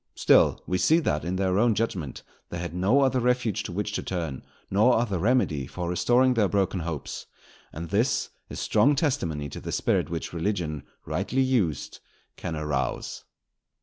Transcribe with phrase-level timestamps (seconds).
[0.15, 3.91] Still we see that, in their own judgment, they had no other refuge to which
[3.91, 7.27] to turn, nor other remedy for restoring their broken hopes;
[7.71, 11.99] and this is strong testimony to the spirit which religion rightly used
[12.35, 13.25] can arouse.